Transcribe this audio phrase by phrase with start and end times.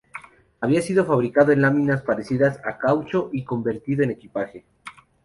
[0.61, 4.65] Había sido fabricado en láminas parecidas a caucho y convertido en equipaje.